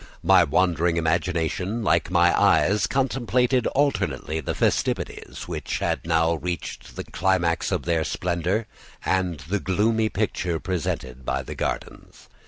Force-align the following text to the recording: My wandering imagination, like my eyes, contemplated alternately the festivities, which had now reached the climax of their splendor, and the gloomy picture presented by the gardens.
My 0.23 0.43
wandering 0.43 0.97
imagination, 0.97 1.83
like 1.83 2.09
my 2.09 2.35
eyes, 2.35 2.87
contemplated 2.87 3.67
alternately 3.67 4.39
the 4.39 4.55
festivities, 4.55 5.43
which 5.47 5.77
had 5.77 6.07
now 6.07 6.33
reached 6.33 6.95
the 6.95 7.03
climax 7.03 7.71
of 7.71 7.83
their 7.85 8.03
splendor, 8.03 8.65
and 9.05 9.41
the 9.41 9.59
gloomy 9.59 10.09
picture 10.09 10.59
presented 10.59 11.23
by 11.23 11.43
the 11.43 11.53
gardens. 11.53 12.29